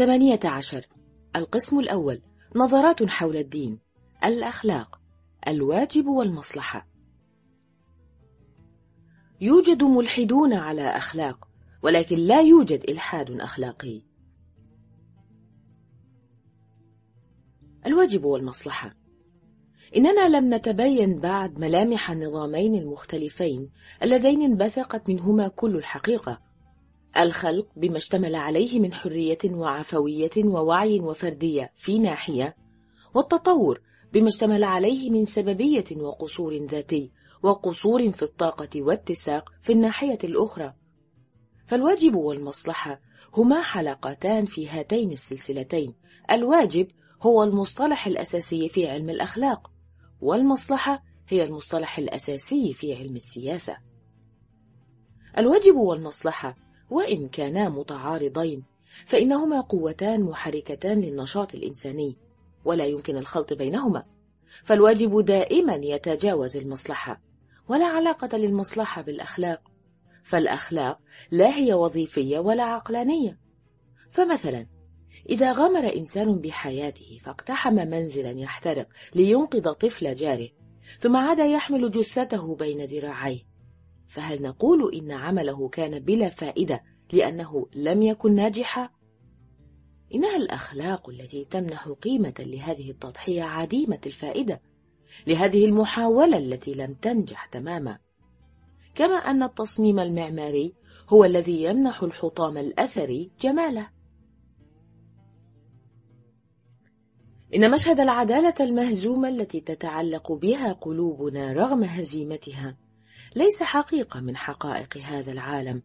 [0.00, 0.86] ثمانية عشر.
[1.36, 2.22] القسم الأول.
[2.56, 3.78] نظرات حول الدين.
[4.24, 5.00] الأخلاق.
[5.48, 6.88] الواجب والمصلحة.
[9.40, 11.48] يوجد ملحدون على أخلاق
[11.82, 14.02] ولكن لا يوجد إلحاد أخلاقي.
[17.86, 18.94] الواجب والمصلحة.
[19.96, 23.70] إننا لم نتبين بعد ملامح النظامين المختلفين
[24.02, 26.49] اللذين انبثقت منهما كل الحقيقة.
[27.18, 32.56] الخلق بما اشتمل عليه من حرية وعفوية ووعي وفردية في ناحية
[33.14, 33.80] والتطور
[34.12, 37.10] بما اشتمل عليه من سببية وقصور ذاتي
[37.42, 40.74] وقصور في الطاقة واتساق في الناحية الأخرى.
[41.66, 43.00] فالواجب والمصلحة
[43.36, 45.94] هما حلقتان في هاتين السلسلتين.
[46.30, 46.86] الواجب
[47.22, 49.70] هو المصطلح الأساسي في علم الأخلاق
[50.20, 53.76] والمصلحة هي المصطلح الأساسي في علم السياسة.
[55.38, 56.56] الواجب والمصلحة
[56.90, 58.64] وإن كانا متعارضين
[59.06, 62.16] فإنهما قوتان محركتان للنشاط الإنساني
[62.64, 64.04] ولا يمكن الخلط بينهما.
[64.64, 67.20] فالواجب دائما يتجاوز المصلحة
[67.68, 69.62] ولا علاقة للمصلحة بالأخلاق.
[70.22, 70.98] فالأخلاق
[71.30, 73.38] لا هي وظيفية ولا عقلانية.
[74.10, 74.66] فمثلا
[75.30, 80.48] إذا غامر إنسان بحياته فاقتحم منزلا يحترق لينقذ طفل جاره
[81.00, 83.49] ثم عاد يحمل جثته بين ذراعيه.
[84.10, 88.90] فهل نقول إن عمله كان بلا فائدة لأنه لم يكن ناجحا؟
[90.14, 94.60] إنها الأخلاق التي تمنح قيمة لهذه التضحية عديمة الفائدة
[95.26, 97.98] لهذه المحاولة التي لم تنجح تماما
[98.94, 100.74] كما أن التصميم المعماري
[101.08, 103.90] هو الذي يمنح الحطام الأثري جماله
[107.54, 112.76] إن مشهد العدالة المهزومة التي تتعلق بها قلوبنا رغم هزيمتها
[113.36, 115.82] ليس حقيقة من حقائق هذا العالم.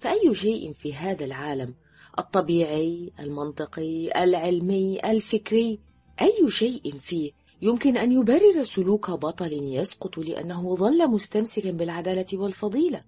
[0.00, 1.74] فأي شيء في هذا العالم
[2.18, 5.80] الطبيعي المنطقي العلمي الفكري
[6.20, 7.32] أي شيء فيه
[7.62, 13.04] يمكن أن يبرر سلوك بطل يسقط لأنه ظل مستمسكا بالعدالة والفضيلة.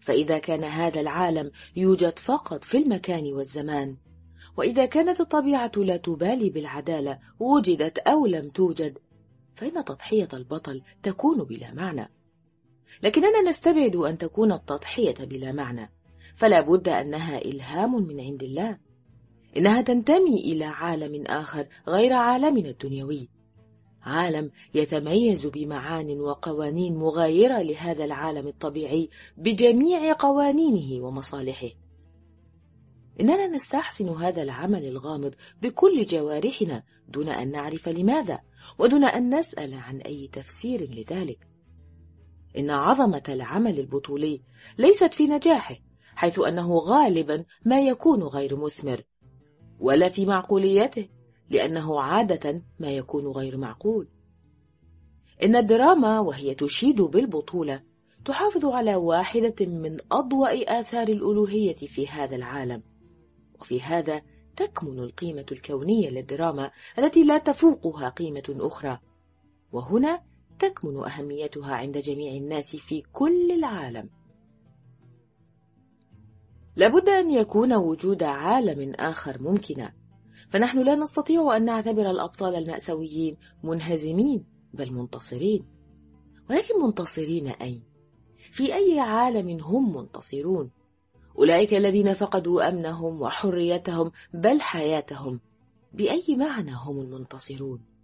[0.00, 3.96] فإذا كان هذا العالم يوجد فقط في المكان والزمان
[4.56, 8.98] وإذا كانت الطبيعة لا تبالي بالعدالة وجدت أو لم توجد
[9.54, 12.10] فإن تضحية البطل تكون بلا معنى.
[13.02, 15.90] لكننا نستبعد أن تكون التضحية بلا معنى
[16.36, 18.78] فلا بد أنها إلهام من عند الله.
[19.56, 23.28] إنها تنتمي إلى عالم آخر غير عالمنا الدنيوي.
[24.02, 31.70] عالم يتميز بمعان وقوانين مغايرة لهذا العالم الطبيعي بجميع قوانينه ومصالحه.
[33.20, 38.40] إننا نستحسن هذا العمل الغامض بكل جوارحنا دون أن نعرف لماذا
[38.78, 41.55] ودون أن نسأل عن أي تفسير لذلك.
[42.58, 44.40] إن عظمة العمل البطولي
[44.78, 45.76] ليست في نجاحه
[46.14, 49.02] حيث أنه غالبا ما يكون غير مثمر
[49.80, 51.08] ولا في معقوليته
[51.50, 54.08] لأنه عادة ما يكون غير معقول.
[55.42, 57.82] إن الدراما وهي تشيد بالبطولة
[58.24, 62.82] تحافظ على واحدة من أضوأ آثار الألوهية في هذا العالم.
[63.60, 64.22] وفي هذا
[64.56, 68.98] تكمن القيمة الكونية للدراما التي لا تفوقها قيمة أخرى.
[69.72, 70.22] وهنا
[70.58, 74.08] تكمن أهميتها عند جميع الناس في كل العالم
[76.76, 79.92] لابد أن يكون وجود عالم آخر ممكنا
[80.48, 85.66] فنحن لا نستطيع أن نعتبر الأبطال المأساويين منهزمين بل منتصرين
[86.50, 87.82] ولكن منتصرين أين؟
[88.50, 90.70] في أي عالم هم منتصرون؟
[91.38, 95.40] أولئك الذين فقدوا أمنهم وحريتهم بل حياتهم
[95.92, 97.95] بأي معنى هم المنتصرون؟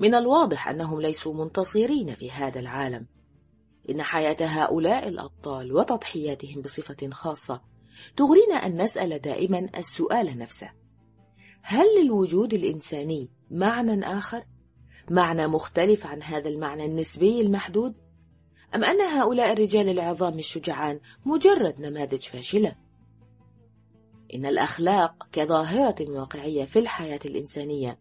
[0.00, 3.06] من الواضح أنهم ليسوا منتصرين في هذا العالم
[3.90, 7.62] إن حياة هؤلاء الأبطال وتضحياتهم بصفة خاصة
[8.16, 10.70] تغرينا أن نسأل دائما السؤال نفسه
[11.62, 14.44] هل للوجود الإنساني معنى آخر؟
[15.10, 17.94] معنى مختلف عن هذا المعنى النسبي المحدود؟
[18.74, 22.74] أم أن هؤلاء الرجال العظام الشجعان مجرد نماذج فاشلة؟
[24.34, 27.98] إن الأخلاق كظاهرة واقعية في الحياة الإنسانية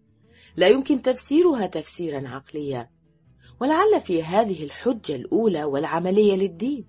[0.55, 2.89] لا يمكن تفسيرها تفسيرا عقليا.
[3.61, 6.85] ولعل في هذه الحجة الأولى والعملية للدين.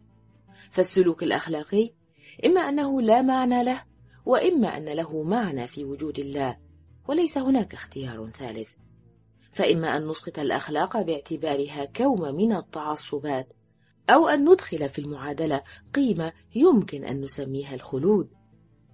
[0.71, 1.91] فالسلوك الأخلاقي
[2.47, 3.83] إما أنه لا معنى له
[4.27, 6.57] وإما أن له معنى في وجود الله
[7.09, 8.73] وليس هناك اختيار ثالث.
[9.53, 13.53] فإما أن نسقط الأخلاق باعتبارها كوم من التعصبات
[14.11, 15.63] أو أن ندخل في المعادلة
[15.95, 18.31] قيمة يمكن أن نسميها الخلود.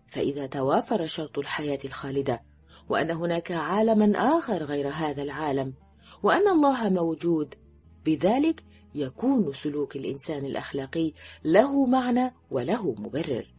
[0.09, 2.43] فإذا توافر شرط الحياة الخالدة
[2.89, 5.75] وأن هناك عالما آخر غير هذا العالم
[6.23, 7.55] وأن الله موجود.
[8.05, 11.13] بذلك يكون سلوك الإنسان الأخلاقي
[11.45, 13.55] له معنى وله مبرر.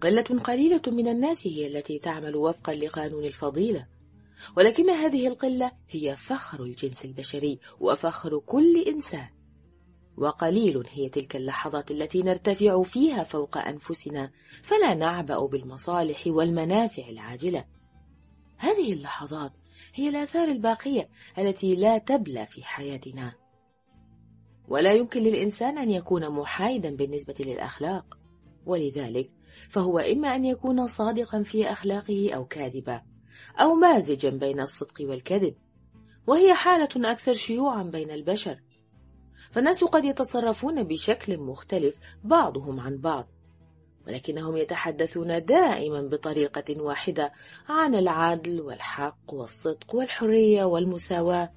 [0.00, 3.86] قلة قليلة من الناس هي التي تعمل وفقا لقانون الفضيلة
[4.56, 9.35] ولكن هذه القلة هي فخر الجنس البشري وفخر كل إنسان.
[10.16, 14.30] وقليل هي تلك اللحظات التي نرتفع فيها فوق أنفسنا
[14.62, 17.64] فلا نعبأ بالمصالح والمنافع العاجلة.
[18.56, 19.52] هذه اللحظات
[19.94, 21.08] هي الآثار الباقية
[21.38, 23.32] التي لا تبلى في حياتنا.
[24.68, 28.18] ولا يمكن للإنسان أن يكون محايدا بالنسبة للأخلاق
[28.66, 29.30] ولذلك
[29.68, 33.02] فهو إما أن يكون صادقا في أخلاقه أو كاذبا
[33.60, 35.54] أو مازجا بين الصدق والكذب.
[36.26, 38.60] وهي حالة أكثر شيوعا بين البشر
[39.50, 41.94] فالناس قد يتصرفون بشكل مختلف
[42.24, 43.26] بعضهم عن بعض
[44.06, 47.32] ولكنهم يتحدثون دائما بطريقة واحدة
[47.68, 51.52] عن العدل والحق والصدق والحرية والمساواة.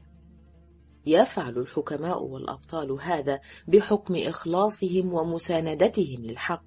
[1.06, 6.64] يفعل الحكماء والأبطال هذا بحكم إخلاصهم ومساندتهم للحق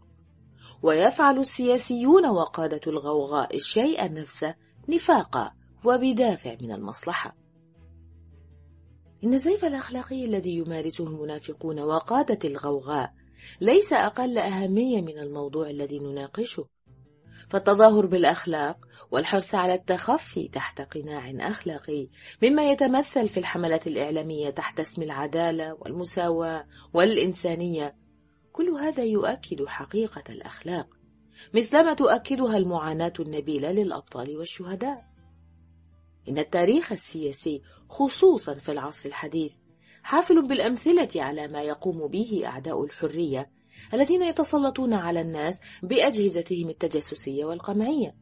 [0.83, 4.55] ويفعل السياسيون وقادة الغوغاء الشيء نفسه
[4.89, 5.53] نفاقا
[5.85, 7.42] وبدافع من المصلحة.
[9.25, 13.13] إن الزيف الأخلاقي الذي يمارسه المنافقون وقادة الغوغاء
[13.61, 16.67] ليس أقل أهمية من الموضوع الذي نناقشه.
[17.49, 18.77] فالتظاهر بالأخلاق
[19.11, 22.09] والحرص على التخفي تحت قناع أخلاقي
[22.43, 27.97] مما يتمثل في الحملات الإعلامية تحت اسم العدالة والمساواة والإنسانية.
[28.53, 30.87] كل هذا يؤكد حقيقة الأخلاق
[31.55, 35.12] مثلما تؤكدها المعاناة النبيلة للأبطال والشهداء.
[36.29, 39.55] إن التاريخ السياسي خصوصا في العصر الحديث
[40.03, 43.51] حافل بالأمثلة على ما يقوم به أعداء الحرية
[43.95, 48.17] الذين يتسلطون على الناس بأجهزتهم التجسسية والقمعية.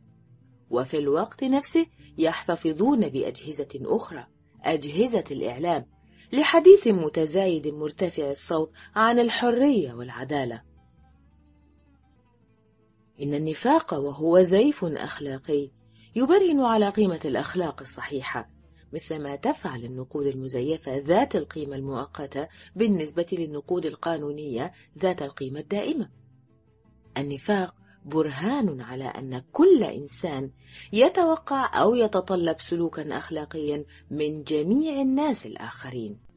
[0.71, 1.87] وفي الوقت نفسه
[2.19, 4.27] يحتفظون بأجهزة أخرى
[4.63, 5.87] أجهزة الإعلام
[6.33, 10.63] لحديث متزايد مرتفع الصوت عن الحرية والعدالة.
[13.23, 15.71] إن النفاق وهو زيف أخلاقي
[16.15, 18.51] يبرهن على قيمة الأخلاق الصحيحة
[18.93, 26.11] مثلما تفعل النقود المزيفة ذات القيمة المؤقتة بالنسبة للنقود القانونية ذات القيمة الدائمة.
[27.17, 27.75] النفاق
[28.05, 30.51] برهان على أن كل إنسان
[30.93, 36.30] يتوقع أو يتطلب سلوكا أخلاقيا من جميع الناس الآخرين.